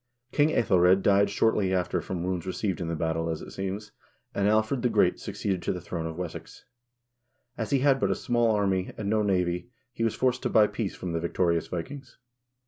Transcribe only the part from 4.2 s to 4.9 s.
and Alfred the